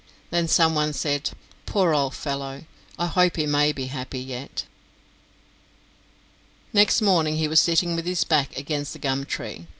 Then 0.31 0.47
someone 0.47 0.93
said: 0.93 1.29
"Poor 1.67 1.93
old 1.93 2.15
fellow; 2.15 2.65
I 2.97 3.05
hope 3.05 3.35
he 3.35 3.45
may 3.45 3.71
be 3.71 3.85
happy 3.85 4.17
yet." 4.19 4.63
Next 6.73 7.03
morning 7.03 7.35
he 7.35 7.47
was 7.47 7.59
sitting 7.59 7.95
with 7.95 8.07
his 8.07 8.23
back 8.23 8.57
against 8.57 8.93
the 8.93 8.97
gum 8.97 9.25
tree. 9.27 9.67